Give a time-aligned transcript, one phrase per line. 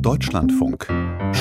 [0.00, 0.88] Deutschlandfunk.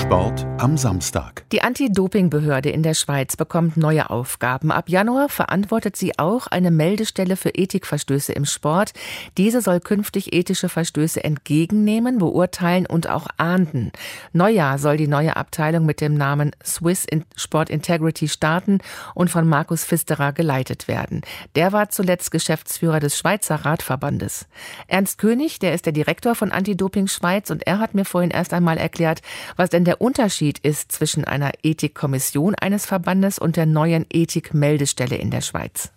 [0.03, 1.45] Sport am Samstag.
[1.53, 4.69] Die Anti-Doping-Behörde in der Schweiz bekommt neue Aufgaben.
[4.69, 8.91] Ab Januar verantwortet sie auch eine Meldestelle für Ethikverstöße im Sport.
[9.37, 13.93] Diese soll künftig ethische Verstöße entgegennehmen, beurteilen und auch ahnden.
[14.33, 17.07] Neujahr soll die neue Abteilung mit dem Namen Swiss
[17.37, 18.79] Sport Integrity starten
[19.15, 21.21] und von Markus Pfisterer geleitet werden.
[21.55, 24.47] Der war zuletzt Geschäftsführer des Schweizer Radverbandes.
[24.87, 28.53] Ernst König, der ist der Direktor von Anti-Doping Schweiz und er hat mir vorhin erst
[28.53, 29.21] einmal erklärt,
[29.55, 35.31] was denn der Unterschied ist zwischen einer Ethikkommission eines Verbandes und der neuen Ethikmeldestelle in
[35.31, 35.92] der Schweiz.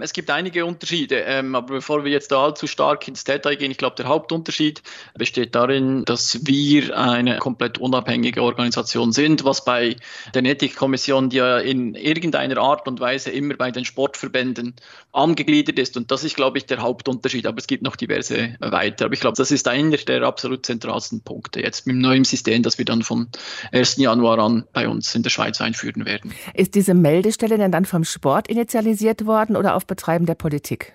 [0.00, 3.70] Es gibt einige Unterschiede, ähm, aber bevor wir jetzt da allzu stark ins Detail gehen,
[3.70, 4.82] ich glaube, der Hauptunterschied
[5.16, 9.96] besteht darin, dass wir eine komplett unabhängige Organisation sind, was bei
[10.34, 14.74] der Ethikkommission, die ja in irgendeiner Art und Weise immer bei den Sportverbänden
[15.12, 15.96] angegliedert ist.
[15.96, 17.46] Und das ist, glaube ich, der Hauptunterschied.
[17.46, 19.06] Aber es gibt noch diverse weitere.
[19.06, 22.62] Aber ich glaube, das ist einer der absolut zentralsten Punkte jetzt mit dem neuen System,
[22.62, 23.28] das wir dann vom
[23.72, 23.96] 1.
[23.96, 26.32] Januar an bei uns in der Schweiz einführen werden.
[26.54, 30.94] Ist diese Meldestelle denn dann vom Sport initialisiert worden oder auf Betreiben der Politik?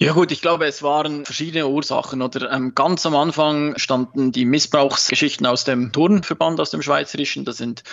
[0.00, 2.20] Ja gut, ich glaube, es waren verschiedene Ursachen.
[2.20, 7.44] Oder ähm, ganz am Anfang standen die Missbrauchsgeschichten aus dem Turnverband, aus dem Schweizerischen.
[7.44, 7.84] Da sind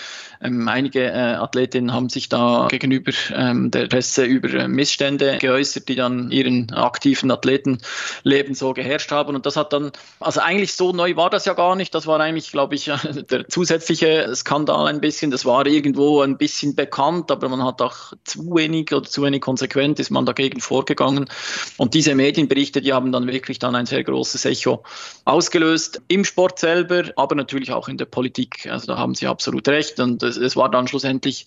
[0.41, 5.89] ähm, einige äh, Athletinnen haben sich da gegenüber ähm, der Presse über äh, Missstände geäußert,
[5.89, 9.35] die dann ihren aktiven Athletenleben so geherrscht haben.
[9.35, 11.93] Und das hat dann, also eigentlich so neu war das ja gar nicht.
[11.93, 12.85] Das war eigentlich, glaube ich,
[13.29, 15.29] der zusätzliche Skandal ein bisschen.
[15.29, 19.41] Das war irgendwo ein bisschen bekannt, aber man hat auch zu wenig oder zu wenig
[19.41, 21.29] konsequent ist man dagegen vorgegangen.
[21.77, 24.81] Und und diese Medienberichte, die haben dann wirklich dann ein sehr großes Echo
[25.25, 28.65] ausgelöst im Sport selber, aber natürlich auch in der Politik.
[28.71, 29.99] Also da haben Sie absolut recht.
[29.99, 31.45] Und es, es war dann schlussendlich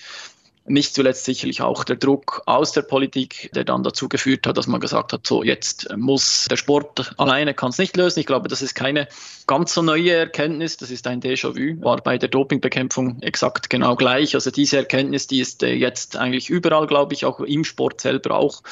[0.67, 4.67] nicht zuletzt sicherlich auch der Druck aus der Politik, der dann dazu geführt hat, dass
[4.67, 8.21] man gesagt hat, so jetzt muss der Sport alleine kann es nicht lösen.
[8.21, 9.09] Ich glaube, das ist keine
[9.47, 14.35] ganz so neue Erkenntnis, das ist ein Déjà-vu, war bei der Dopingbekämpfung exakt genau gleich.
[14.35, 18.37] Also diese Erkenntnis, die ist äh, jetzt eigentlich überall, glaube ich, auch im Sport selber
[18.37, 18.63] auch,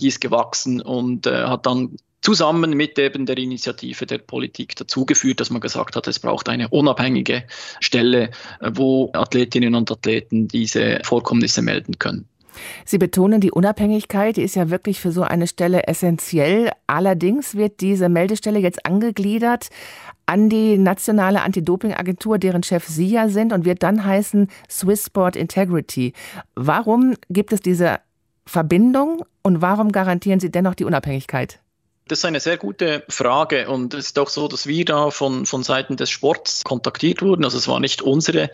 [0.00, 5.06] die ist gewachsen und äh, hat dann zusammen mit eben der Initiative der Politik dazu
[5.06, 7.44] geführt, dass man gesagt hat, es braucht eine unabhängige
[7.80, 8.30] Stelle,
[8.60, 12.28] wo Athletinnen und Athleten diese Vorkommnisse melden können.
[12.84, 16.70] Sie betonen die Unabhängigkeit, die ist ja wirklich für so eine Stelle essentiell.
[16.86, 19.68] Allerdings wird diese Meldestelle jetzt angegliedert
[20.26, 25.36] an die nationale Anti-Doping-Agentur, deren Chef Sie ja sind und wird dann heißen Swiss Sport
[25.36, 26.12] Integrity.
[26.54, 28.00] Warum gibt es diese
[28.44, 31.60] Verbindung und warum garantieren Sie dennoch die Unabhängigkeit?
[32.08, 35.44] Das ist eine sehr gute Frage und es ist auch so, dass wir da von,
[35.44, 37.44] von Seiten des Sports kontaktiert wurden.
[37.44, 38.50] Also es war nicht unsere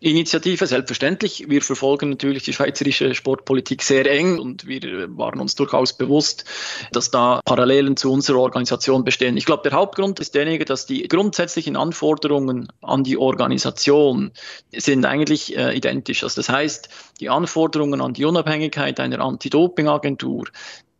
[0.00, 1.46] Initiative, selbstverständlich.
[1.48, 6.44] Wir verfolgen natürlich die schweizerische Sportpolitik sehr eng und wir waren uns durchaus bewusst,
[6.92, 9.36] dass da Parallelen zu unserer Organisation bestehen.
[9.36, 14.30] Ich glaube, der Hauptgrund ist derjenige, dass die grundsätzlichen Anforderungen an die Organisation
[14.72, 16.22] sind eigentlich äh, identisch.
[16.22, 16.88] Also das heißt,
[17.20, 20.46] die Anforderungen an die Unabhängigkeit einer Anti-Doping-Agentur,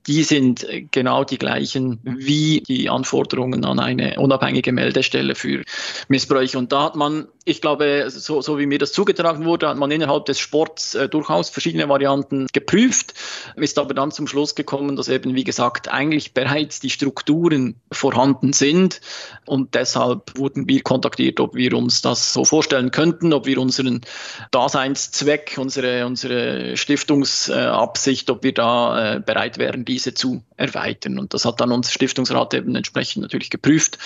[0.06, 5.62] die sind genau die gleichen wie die Anforderungen an eine unabhängige Meldestelle für
[6.08, 6.58] Missbräuche.
[6.58, 9.90] Und da hat man, ich glaube, so, so wie mir das zugetragen wurde, hat man
[9.90, 13.14] innerhalb des Sports äh, durchaus verschiedene Varianten geprüft,
[13.56, 18.52] ist aber dann zum Schluss gekommen, dass eben, wie gesagt, eigentlich bereits die Strukturen vorhanden
[18.52, 19.00] sind.
[19.44, 24.00] Und deshalb wurden wir kontaktiert, ob wir uns das so vorstellen könnten, ob wir unseren
[24.50, 31.18] Daseinszweck, unsere, unsere Stiftungsabsicht, ob wir da äh, bereit wären, die diese zu erweitern.
[31.18, 33.98] Und das hat dann unser Stiftungsrat eben entsprechend natürlich geprüft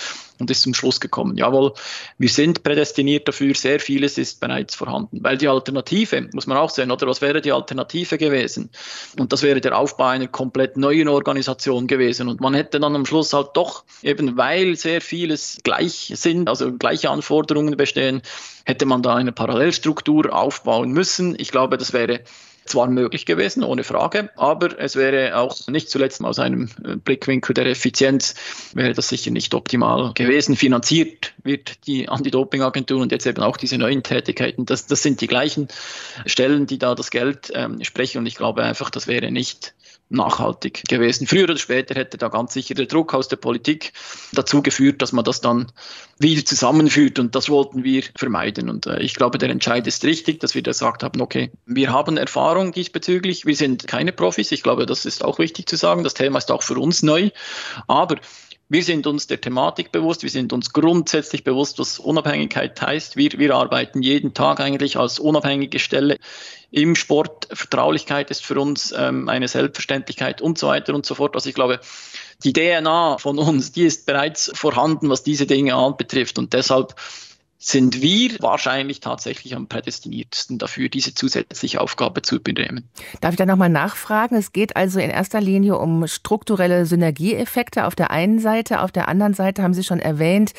[0.43, 1.73] und ist zum Schluss gekommen, jawohl,
[2.17, 5.23] wir sind prädestiniert dafür, sehr vieles ist bereits vorhanden.
[5.23, 8.69] Weil die Alternative, muss man auch sehen, oder was wäre die Alternative gewesen?
[9.17, 12.27] Und das wäre der Aufbau einer komplett neuen Organisation gewesen.
[12.27, 16.73] Und man hätte dann am Schluss halt doch, eben weil sehr vieles gleich sind, also
[16.73, 18.21] gleiche Anforderungen bestehen,
[18.65, 21.35] hätte man da eine Parallelstruktur aufbauen müssen.
[21.37, 22.19] Ich glaube, das wäre
[22.65, 27.53] zwar möglich gewesen, ohne Frage, aber es wäre auch nicht zuletzt aus einem äh, Blickwinkel
[27.53, 28.35] der Effizienz,
[28.73, 30.55] wäre das sicher nicht optimal gewesen.
[30.55, 34.65] Finanziert wird die Anti-Doping-Agentur und jetzt eben auch diese neuen Tätigkeiten.
[34.65, 35.67] Das, das sind die gleichen
[36.25, 39.73] Stellen, die da das Geld ähm, sprechen und ich glaube einfach, das wäre nicht
[40.13, 41.27] nachhaltig gewesen.
[41.27, 43.93] Früher oder später hätte da ganz sicher der Druck aus der Politik
[44.31, 45.71] dazu geführt, dass man das dann
[46.19, 48.69] wieder zusammenführt und das wollten wir vermeiden.
[48.69, 52.17] Und äh, ich glaube, der Entscheid ist richtig, dass wir gesagt haben, okay, wir haben
[52.17, 56.13] Erfahrung diesbezüglich, wir sind keine Profis, ich glaube, das ist auch wichtig zu sagen, das
[56.13, 57.29] Thema ist auch für uns neu,
[57.87, 58.17] aber
[58.73, 63.15] wir sind uns der Thematik bewusst, wir sind uns grundsätzlich bewusst, was Unabhängigkeit heißt.
[63.15, 66.17] Wir, wir arbeiten jeden Tag eigentlich als unabhängige Stelle
[66.71, 67.47] im Sport.
[67.53, 71.35] Vertraulichkeit ist für uns ähm, eine Selbstverständlichkeit und so weiter und so fort.
[71.35, 71.81] Also ich glaube,
[72.43, 76.39] die DNA von uns, die ist bereits vorhanden, was diese Dinge anbetrifft.
[76.39, 76.95] Und deshalb
[77.65, 82.89] sind wir wahrscheinlich tatsächlich am prädestiniertesten dafür, diese zusätzliche Aufgabe zu übernehmen.
[83.21, 84.35] Darf ich da nochmal nachfragen?
[84.35, 88.81] Es geht also in erster Linie um strukturelle Synergieeffekte auf der einen Seite.
[88.81, 90.51] Auf der anderen Seite haben Sie schon erwähnt,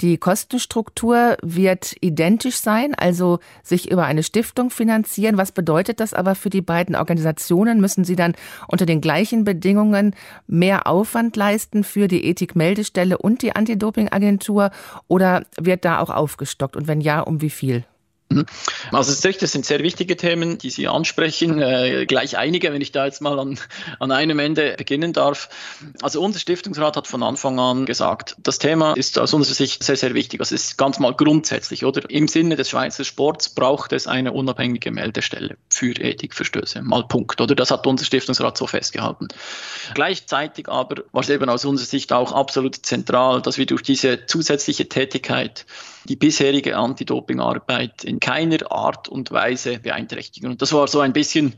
[0.00, 5.36] die Kostenstruktur wird identisch sein, also sich über eine Stiftung finanzieren.
[5.36, 7.80] Was bedeutet das aber für die beiden Organisationen?
[7.80, 8.34] Müssen Sie dann
[8.66, 10.16] unter den gleichen Bedingungen
[10.48, 14.72] mehr Aufwand leisten für die Ethikmeldestelle und die Anti-Doping-Agentur
[15.06, 16.47] oder wird da auch aufgestellt?
[16.48, 17.84] Aufgestockt und wenn ja, um wie viel?
[18.30, 18.44] Mhm.
[18.92, 21.60] Also es ist das sind sehr wichtige Themen, die Sie ansprechen.
[21.60, 23.58] Äh, gleich einige, wenn ich da jetzt mal an,
[24.00, 25.48] an einem Ende beginnen darf.
[26.02, 29.96] Also unser Stiftungsrat hat von Anfang an gesagt, das Thema ist aus unserer Sicht sehr,
[29.96, 30.40] sehr wichtig.
[30.40, 32.08] Das ist ganz mal grundsätzlich, oder?
[32.10, 36.82] Im Sinne des Schweizer Sports braucht es eine unabhängige Meldestelle für Ethikverstöße.
[36.82, 37.54] Mal Punkt, oder?
[37.54, 39.28] Das hat unser Stiftungsrat so festgehalten.
[39.94, 44.26] Gleichzeitig aber war es eben aus unserer Sicht auch absolut zentral, dass wir durch diese
[44.26, 45.64] zusätzliche Tätigkeit
[46.08, 50.50] die bisherige Anti-Doping-Arbeit in keiner Art und Weise beeinträchtigen.
[50.50, 51.54] Und das war so ein bisschen,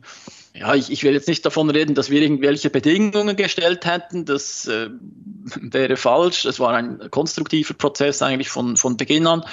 [0.54, 4.24] ja, ich, ich will jetzt nicht davon reden, dass wir irgendwelche Bedingungen gestellt hätten.
[4.24, 4.90] Das äh,
[5.60, 6.44] wäre falsch.
[6.44, 9.44] Es war ein konstruktiver Prozess eigentlich von, von Beginn an.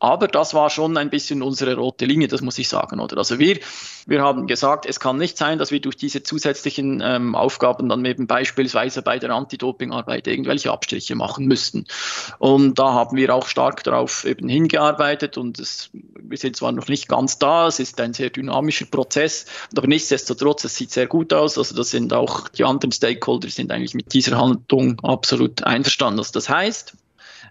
[0.00, 3.18] Aber das war schon ein bisschen unsere rote Linie, das muss ich sagen, oder?
[3.18, 3.58] Also wir,
[4.06, 8.02] wir haben gesagt, es kann nicht sein, dass wir durch diese zusätzlichen ähm, Aufgaben dann
[8.06, 11.84] eben beispielsweise bei der Anti-Doping-Arbeit irgendwelche Abstriche machen müssten.
[12.38, 16.88] Und da haben wir auch stark darauf eben hingearbeitet und es, wir sind zwar noch
[16.88, 19.44] nicht ganz da, es ist ein sehr dynamischer Prozess,
[19.76, 21.58] aber nichtsdestotrotz, es sieht sehr gut aus.
[21.58, 26.20] Also das sind auch die anderen Stakeholder sind eigentlich mit dieser Handlung absolut einverstanden.
[26.20, 26.94] Also das heißt,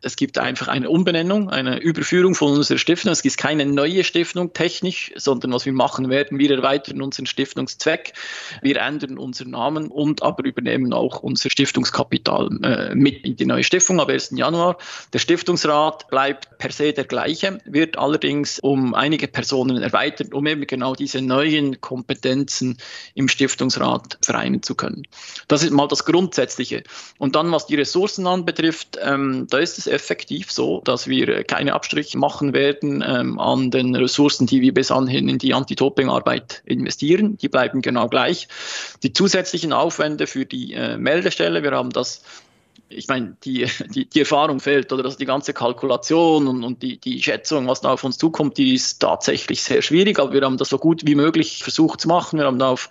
[0.02, 3.12] es gibt einfach eine Umbenennung, eine Überführung von unserer Stiftung.
[3.12, 8.14] Es ist keine neue Stiftung technisch, sondern was wir machen werden, wir erweitern unseren Stiftungszweck,
[8.62, 13.64] wir ändern unseren Namen und aber übernehmen auch unser Stiftungskapital äh, mit in die neue
[13.64, 14.32] Stiftung ab 1.
[14.32, 14.78] Januar.
[15.14, 20.66] Der Stiftungsrat bleibt per se der gleiche, wird allerdings um einige Personen erweitert, um eben
[20.68, 22.78] genau diese neuen Kompetenzen
[23.16, 25.04] im Stiftungsrat vereinen zu können.
[25.48, 26.84] Das ist mal das Grundsätzliche.
[27.18, 31.74] Und dann, was die Ressourcen anbetrifft, ähm, da ist es effektiv so, dass wir keine
[31.74, 37.38] Abstriche machen werden ähm, an den Ressourcen, die wir bis anhin in die Anti-Doping-Arbeit investieren.
[37.38, 38.48] Die bleiben genau gleich.
[39.04, 42.22] Die zusätzlichen Aufwände für die äh, Meldestelle, wir haben das
[42.90, 46.98] ich meine, die, die, die Erfahrung fehlt oder also die ganze Kalkulation und, und die,
[46.98, 50.58] die Schätzung, was da auf uns zukommt, die ist tatsächlich sehr schwierig, aber wir haben
[50.58, 52.40] das so gut wie möglich versucht zu machen.
[52.40, 52.90] Wir haben da auf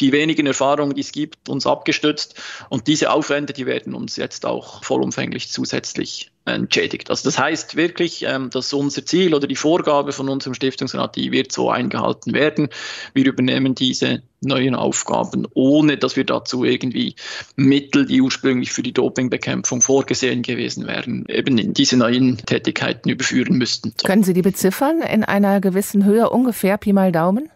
[0.00, 2.34] die wenigen Erfahrungen, die es gibt, uns abgestützt
[2.68, 7.10] und diese Aufwände, die werden uns jetzt auch vollumfänglich zusätzlich entschädigt.
[7.10, 11.32] Also das heißt wirklich, ähm, dass unser Ziel oder die Vorgabe von unserem Stiftungsrat, die
[11.32, 12.68] wird so eingehalten werden.
[13.14, 17.14] Wir übernehmen diese neuen Aufgaben, ohne dass wir dazu irgendwie
[17.56, 23.56] Mittel, die ursprünglich für die Dopingbekämpfung vorgesehen gewesen wären, eben in diese neuen Tätigkeiten überführen
[23.56, 23.94] müssten.
[24.04, 27.48] Können Sie die beziffern in einer gewissen Höhe, ungefähr Pi mal Daumen?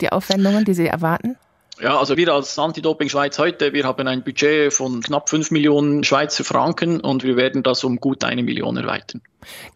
[0.00, 1.36] Die Aufwendungen, die Sie erwarten?
[1.80, 6.04] Ja, also wir als Anti-Doping Schweiz heute, wir haben ein Budget von knapp 5 Millionen
[6.04, 9.22] Schweizer Franken und wir werden das um gut eine Million erweitern.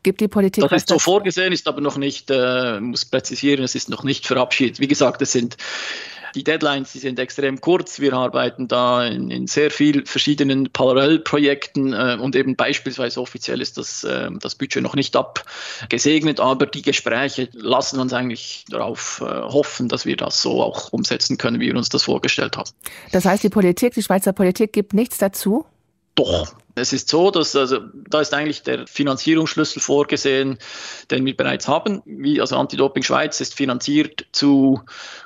[0.02, 3.74] Gibt die Politik das ist so vorgesehen, ist aber noch nicht, äh, muss präzisieren, es
[3.74, 4.80] ist noch nicht verabschiedet.
[4.80, 5.56] Wie gesagt, es sind
[6.38, 7.98] die Deadlines, die sind extrem kurz.
[7.98, 13.76] Wir arbeiten da in, in sehr vielen verschiedenen Parallelprojekten äh, und eben beispielsweise offiziell ist
[13.76, 19.24] das, äh, das Budget noch nicht abgesegnet, aber die Gespräche lassen uns eigentlich darauf äh,
[19.24, 22.70] hoffen, dass wir das so auch umsetzen können, wie wir uns das vorgestellt haben.
[23.10, 25.66] Das heißt, die Politik, die Schweizer Politik gibt nichts dazu?
[26.18, 30.58] Doch, es ist so, dass also da ist eigentlich der Finanzierungsschlüssel vorgesehen,
[31.12, 32.02] den wir bereits haben.
[32.06, 34.80] Wie also Anti-Doping Schweiz ist finanziert zu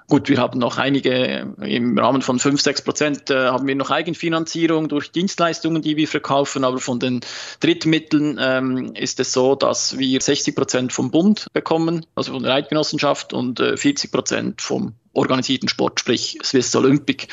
[0.07, 3.91] gut, wir haben noch einige im Rahmen von 5, 6 Prozent äh, haben wir noch
[3.91, 7.21] Eigenfinanzierung durch Dienstleistungen, die wir verkaufen, aber von den
[7.61, 12.53] Drittmitteln ähm, ist es so, dass wir 60 Prozent vom Bund bekommen, also von der
[12.53, 17.29] Eidgenossenschaft und äh, 40 Prozent vom organisierten Sport, sprich Swiss Olympic.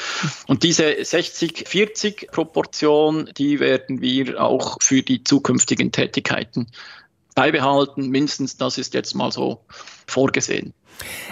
[0.47, 6.67] Und diese 60-40-Proportion, die werden wir auch für die zukünftigen Tätigkeiten
[7.35, 8.09] beibehalten.
[8.09, 9.61] Mindestens das ist jetzt mal so
[10.07, 10.73] vorgesehen.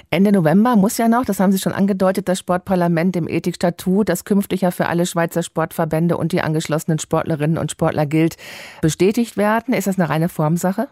[0.10, 4.24] Ende November muss ja noch, das haben Sie schon angedeutet, das Sportparlament im Ethikstatut, das
[4.24, 8.38] künftig ja für alle Schweizer Sportverbände und die angeschlossenen Sportlerinnen und Sportler gilt,
[8.82, 9.74] bestätigt werden.
[9.74, 10.88] Ist das eine reine Formsache?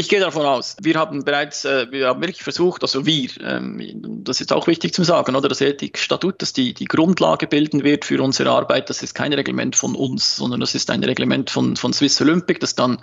[0.00, 0.78] Ich gehe davon aus.
[0.80, 4.94] Wir haben bereits, äh, wir haben wirklich versucht, also wir, ähm, das ist auch wichtig
[4.94, 9.02] zu sagen, oder das Ethikstatut, das die, die Grundlage bilden wird für unsere Arbeit, das
[9.02, 12.74] ist kein Reglement von uns, sondern das ist ein Reglement von, von Swiss Olympic, das
[12.74, 13.02] dann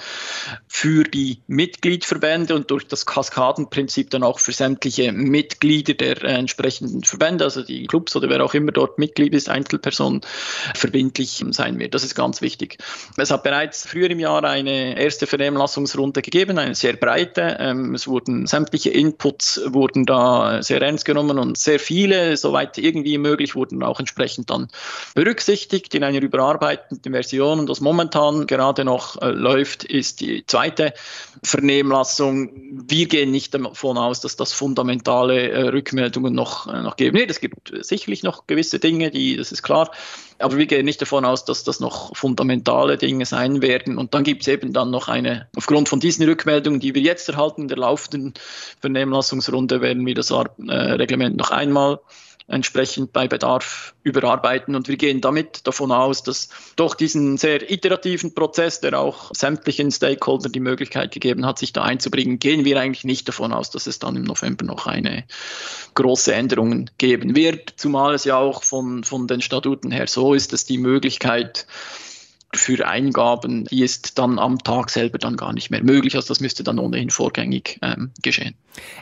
[0.67, 7.03] für die Mitgliedverbände und durch das Kaskadenprinzip dann auch für sämtliche Mitglieder der äh, entsprechenden
[7.03, 10.21] Verbände, also die Clubs oder wer auch immer dort Mitglied ist, Einzelpersonen,
[10.73, 11.93] verbindlich sein wird.
[11.93, 12.79] Das ist ganz wichtig.
[13.17, 17.57] Es hat bereits früher im Jahr eine erste Vernehmlassungsrunde gegeben, eine sehr breite.
[17.59, 23.17] Ähm, es wurden sämtliche Inputs wurden da sehr ernst genommen und sehr viele, soweit irgendwie
[23.17, 24.67] möglich, wurden auch entsprechend dann
[25.15, 27.59] berücksichtigt in einer überarbeiteten Version.
[27.59, 30.93] Und was momentan gerade noch äh, läuft, ist die zweite
[31.43, 32.51] Vernehmlassung.
[32.87, 37.29] Wir gehen nicht davon aus, dass das fundamentale äh, Rückmeldungen noch, äh, noch geben wird.
[37.29, 39.91] Es gibt sicherlich noch gewisse Dinge, die, das ist klar,
[40.39, 43.97] aber wir gehen nicht davon aus, dass das noch fundamentale Dinge sein werden.
[43.97, 47.29] Und dann gibt es eben dann noch eine, aufgrund von diesen Rückmeldungen, die wir jetzt
[47.29, 48.33] erhalten, in der laufenden
[48.81, 51.99] Vernehmlassungsrunde, werden wir das äh, Reglement noch einmal
[52.47, 54.75] entsprechend bei Bedarf überarbeiten.
[54.75, 59.91] Und wir gehen damit davon aus, dass durch diesen sehr iterativen Prozess, der auch sämtlichen
[59.91, 63.85] Stakeholdern die Möglichkeit gegeben hat, sich da einzubringen, gehen wir eigentlich nicht davon aus, dass
[63.85, 65.25] es dann im November noch eine
[65.95, 70.53] große Änderung geben wird, zumal es ja auch von, von den Statuten her so ist,
[70.53, 71.67] dass die Möglichkeit,
[72.57, 76.15] für Eingaben, die ist dann am Tag selber dann gar nicht mehr möglich.
[76.15, 78.55] Also das müsste dann ohnehin vorgängig ähm, geschehen.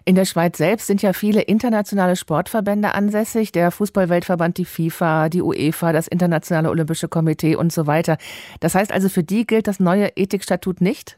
[0.06, 5.42] In der Schweiz selbst sind ja viele internationale Sportverbände ansässig, der Fußballweltverband, die FIFA, die
[5.42, 8.18] UEFA, das Internationale Olympische Komitee und so weiter.
[8.60, 11.18] Das heißt also, für die gilt das neue Ethikstatut nicht?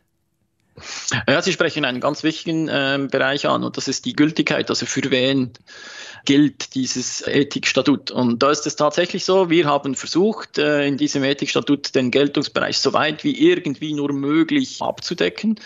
[1.27, 4.69] Ja, Sie sprechen einen ganz wichtigen äh, Bereich an und das ist die Gültigkeit.
[4.69, 5.53] Also für wen
[6.27, 8.11] gilt dieses Ethikstatut?
[8.11, 12.79] Und da ist es tatsächlich so, wir haben versucht, äh, in diesem Ethikstatut den Geltungsbereich
[12.79, 15.57] so weit wie irgendwie nur möglich abzudecken,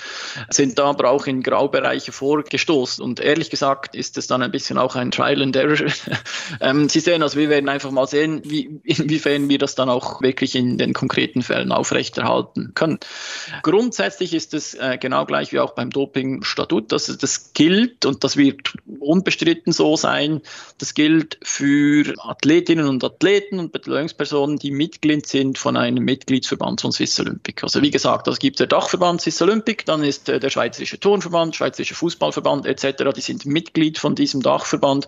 [0.52, 3.04] sind da aber auch in Graubereiche vorgestoßen.
[3.04, 5.92] Und ehrlich gesagt ist es dann ein bisschen auch ein Trial and Error.
[6.62, 10.22] ähm, Sie sehen, also wir werden einfach mal sehen, wie, inwiefern wir das dann auch
[10.22, 13.00] wirklich in den konkreten Fällen aufrechterhalten können.
[13.64, 16.92] Grundsätzlich ist es äh, genau gleich wie auch beim Dopingstatut.
[16.92, 20.42] dass das gilt und das wird unbestritten so sein.
[20.78, 26.92] Das gilt für Athletinnen und Athleten und Betreuungspersonen, die Mitglied sind von einem Mitgliedsverband von
[26.92, 27.64] Swiss Olympic.
[27.64, 31.56] Also wie gesagt, es gibt der Dachverband Swiss Olympic, dann ist äh, der Schweizerische Turnverband,
[31.56, 33.04] Schweizerische Fußballverband etc.
[33.16, 35.08] Die sind Mitglied von diesem Dachverband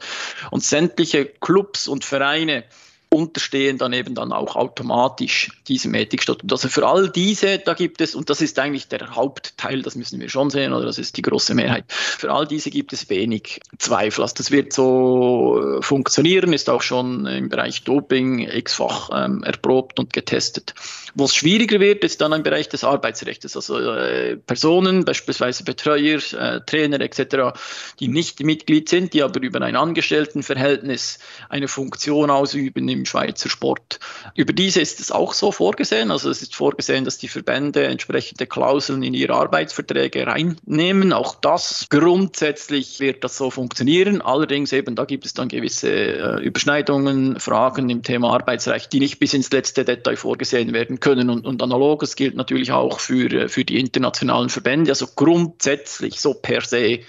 [0.51, 2.65] und sämtliche Clubs und Vereine
[3.13, 6.51] unterstehen dann eben dann auch automatisch diesem Ethikstatut.
[6.51, 10.19] Also für all diese, da gibt es, und das ist eigentlich der Hauptteil, das müssen
[10.19, 13.59] wir schon sehen, oder das ist die große Mehrheit, für all diese gibt es wenig
[13.77, 14.23] Zweifel.
[14.23, 19.99] Also das wird so äh, funktionieren, ist auch schon im Bereich Doping x-fach ähm, erprobt
[19.99, 20.73] und getestet.
[21.15, 23.55] Wo es schwieriger wird, ist dann im Bereich des Arbeitsrechts.
[23.55, 27.55] Also äh, Personen, beispielsweise Betreuer, äh, Trainer etc.,
[27.99, 33.99] die nicht Mitglied sind, die aber über ein Angestelltenverhältnis eine Funktion ausüben im Schweizer Sport.
[34.35, 36.11] Über diese ist es auch so vorgesehen.
[36.11, 41.13] Also es ist vorgesehen, dass die Verbände entsprechende Klauseln in ihre Arbeitsverträge reinnehmen.
[41.13, 44.21] Auch das grundsätzlich wird das so funktionieren.
[44.21, 49.19] Allerdings eben, da gibt es dann gewisse äh, Überschneidungen, Fragen im Thema Arbeitsrecht, die nicht
[49.19, 51.29] bis ins letzte Detail vorgesehen werden können.
[51.29, 54.91] Und, und analoges gilt natürlich auch für, äh, für die internationalen Verbände.
[54.91, 56.99] Also grundsätzlich so per se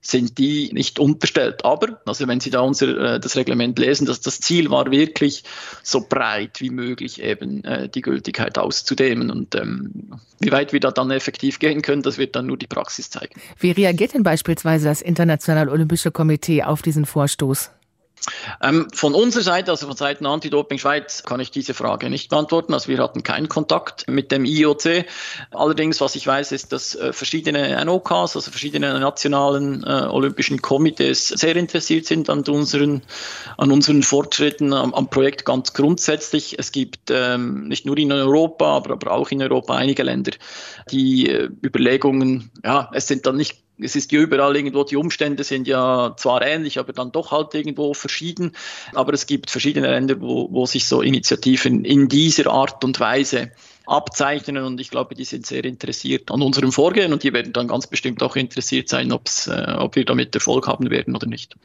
[0.00, 1.64] sind die nicht unterstellt.
[1.64, 5.44] Aber, also wenn Sie da unser, äh, das Reglement lesen, dass das Ziel war wirklich
[5.82, 9.30] so breit wie möglich eben äh, die Gültigkeit auszudehnen.
[9.30, 12.66] Und ähm, wie weit wir da dann effektiv gehen können, das wird dann nur die
[12.66, 13.40] Praxis zeigen.
[13.58, 17.70] Wie reagiert denn beispielsweise das Internationale Olympische Komitee auf diesen Vorstoß?
[18.62, 22.74] Ähm, von unserer Seite, also von Seiten Anti-Doping Schweiz, kann ich diese Frage nicht beantworten.
[22.74, 25.04] Also wir hatten keinen Kontakt mit dem IOC.
[25.50, 31.28] Allerdings, was ich weiß, ist, dass äh, verschiedene NOKs, also verschiedene nationalen äh, olympischen Komitees
[31.28, 33.02] sehr interessiert sind an unseren,
[33.56, 36.58] an unseren Fortschritten am, am Projekt ganz grundsätzlich.
[36.58, 40.32] Es gibt ähm, nicht nur in Europa, aber, aber auch in Europa einige Länder,
[40.90, 45.44] die äh, Überlegungen, ja, es sind dann nicht es ist ja überall irgendwo, die Umstände
[45.44, 48.52] sind ja zwar ähnlich, aber dann doch halt irgendwo verschieden.
[48.94, 53.52] Aber es gibt verschiedene Länder, wo, wo sich so Initiativen in dieser Art und Weise
[53.88, 57.68] abzeichnen und ich glaube, die sind sehr interessiert an unserem Vorgehen und die werden dann
[57.68, 61.56] ganz bestimmt auch interessiert sein, ob's, äh, ob wir damit Erfolg haben werden oder nicht.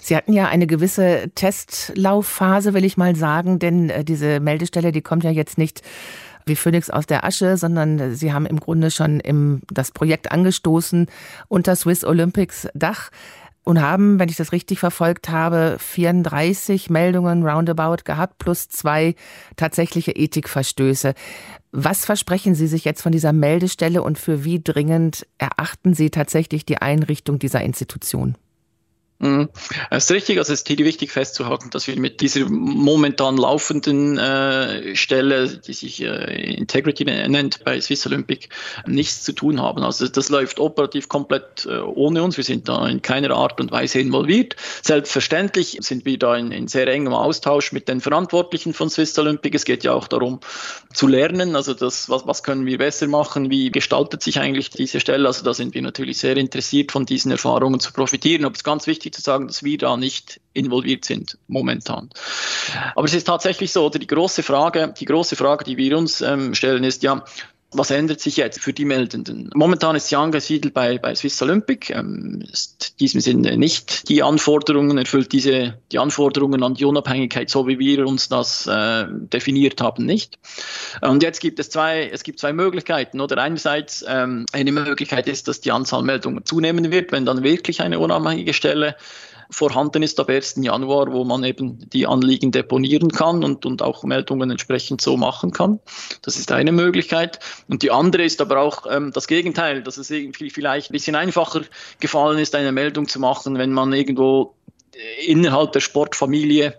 [0.00, 5.02] Sie hatten ja eine gewisse Testlaufphase, will ich mal sagen, denn äh, diese Meldestelle, die
[5.02, 5.82] kommt ja jetzt nicht
[6.46, 11.06] wie Phönix aus der Asche, sondern sie haben im Grunde schon im, das Projekt angestoßen
[11.48, 13.10] unter Swiss Olympics Dach.
[13.64, 19.14] und haben, wenn ich das richtig verfolgt habe, 34 Meldungen roundabout gehabt, plus zwei
[19.56, 21.14] tatsächliche Ethikverstöße.
[21.70, 26.66] Was versprechen Sie sich jetzt von dieser Meldestelle und für wie dringend erachten Sie tatsächlich
[26.66, 28.36] die Einrichtung dieser Institution?
[29.22, 29.50] Mhm.
[29.90, 34.18] Es ist richtig, also es ist hier wichtig festzuhalten, dass wir mit dieser momentan laufenden
[34.18, 38.48] äh, Stelle, die sich äh, Integrity nennt bei Swiss Olympic,
[38.84, 39.84] nichts zu tun haben.
[39.84, 42.36] Also das läuft operativ komplett äh, ohne uns.
[42.36, 44.56] Wir sind da in keiner Art und Weise involviert.
[44.82, 49.54] Selbstverständlich sind wir da in, in sehr engem Austausch mit den Verantwortlichen von Swiss Olympic.
[49.54, 50.40] Es geht ja auch darum
[50.92, 54.98] zu lernen, also das, was, was können wir besser machen, wie gestaltet sich eigentlich diese
[54.98, 55.28] Stelle.
[55.28, 58.44] Also da sind wir natürlich sehr interessiert, von diesen Erfahrungen zu profitieren.
[58.44, 62.10] Aber es ganz wichtig, zu sagen, dass wir da nicht involviert sind momentan.
[62.94, 66.20] Aber es ist tatsächlich so, oder die große Frage, die große Frage, die wir uns
[66.20, 67.24] ähm, stellen, ist ja,
[67.74, 69.50] was ändert sich jetzt für die Meldenden?
[69.54, 74.22] Momentan ist sie angesiedelt bei, bei Swiss Olympic, ähm, ist in diesem Sinne nicht die
[74.22, 79.80] Anforderungen, erfüllt diese, die Anforderungen an die Unabhängigkeit, so wie wir uns das äh, definiert
[79.80, 80.38] haben, nicht.
[81.00, 85.48] Und jetzt gibt es zwei, es gibt zwei Möglichkeiten, oder einerseits ähm, eine Möglichkeit ist,
[85.48, 88.96] dass die Anzahl Meldungen zunehmen wird, wenn dann wirklich eine unabhängige Stelle
[89.50, 90.56] vorhanden ist ab 1.
[90.58, 95.52] Januar, wo man eben die Anliegen deponieren kann und, und auch Meldungen entsprechend so machen
[95.52, 95.80] kann.
[96.22, 97.38] Das ist eine Möglichkeit.
[97.68, 101.16] Und die andere ist aber auch ähm, das Gegenteil, dass es irgendwie vielleicht ein bisschen
[101.16, 101.62] einfacher
[102.00, 104.54] gefallen ist, eine Meldung zu machen, wenn man irgendwo
[105.26, 106.74] innerhalb der Sportfamilie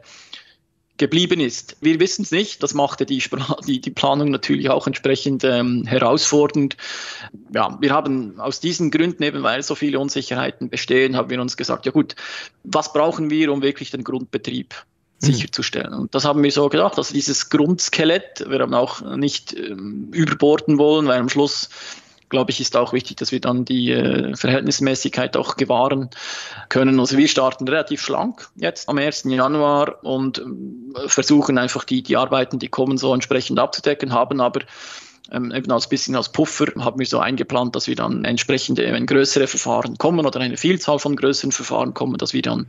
[1.03, 1.75] geblieben ist.
[1.81, 2.63] Wir wissen es nicht.
[2.63, 3.21] Das machte die,
[3.67, 6.77] die, die, Planung natürlich auch entsprechend ähm, herausfordernd.
[7.53, 11.57] Ja, wir haben aus diesen Gründen, eben weil so viele Unsicherheiten bestehen, haben wir uns
[11.57, 12.15] gesagt, ja gut,
[12.63, 14.73] was brauchen wir, um wirklich den Grundbetrieb
[15.21, 15.25] mhm.
[15.25, 15.93] sicherzustellen.
[15.93, 20.77] Und das haben wir so gedacht, also dieses Grundskelett, wir haben auch nicht ähm, überborden
[20.77, 21.69] wollen, weil am Schluss
[22.33, 26.09] glaube ich, ist auch wichtig, dass wir dann die äh, Verhältnismäßigkeit auch gewahren
[26.67, 26.99] können.
[26.99, 29.25] Also wir starten relativ schlank jetzt am 1.
[29.25, 34.61] Januar und äh, versuchen einfach die, die Arbeiten, die kommen, so entsprechend abzudecken, haben aber
[35.31, 39.05] ähm, eben als bisschen als Puffer haben wir so eingeplant, dass wir dann entsprechend, wenn
[39.05, 42.67] größere Verfahren kommen oder eine Vielzahl von größeren Verfahren kommen, dass wir dann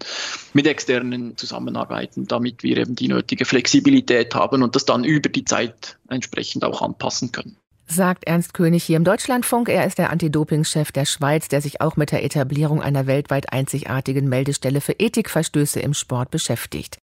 [0.52, 5.46] mit externen zusammenarbeiten, damit wir eben die nötige Flexibilität haben und das dann über die
[5.46, 9.68] Zeit entsprechend auch anpassen können sagt Ernst König hier im Deutschlandfunk.
[9.68, 14.28] Er ist der Anti-Doping-Chef der Schweiz, der sich auch mit der Etablierung einer weltweit einzigartigen
[14.28, 16.98] Meldestelle für Ethikverstöße im Sport beschäftigt.